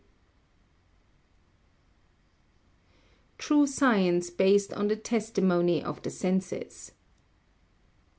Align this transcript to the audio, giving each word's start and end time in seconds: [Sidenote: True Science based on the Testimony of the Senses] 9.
[Sidenote: 3.37 3.37
True 3.37 3.67
Science 3.67 4.29
based 4.31 4.73
on 4.73 4.87
the 4.87 4.95
Testimony 4.95 5.83
of 5.83 6.01
the 6.01 6.09
Senses] 6.09 6.93
9. 6.95 6.97